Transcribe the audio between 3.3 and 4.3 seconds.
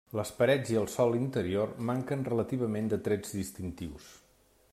distintius.